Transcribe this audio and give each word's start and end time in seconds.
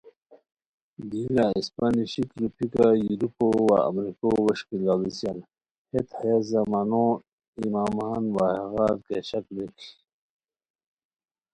"دی 1.09 1.23
لہ 1.35 1.45
اسپہ 1.57 1.87
نیشیک 1.95 2.29
روپھیکا 2.39 2.87
یورپو 3.05 3.47
وا 3.67 3.77
امریکو 3.89 4.27
ووݰکی 4.37 4.77
لاڑیسان 4.85 5.37
ہیت 5.91 6.09
ہیہ 6.19 6.35
زمانو 6.49 7.05
امامان 7.61 8.23
وا، 8.35 8.45
ہیغار 8.59 8.93
کیہ 9.05 9.21
شک 9.29 9.45
شیر 9.53 9.71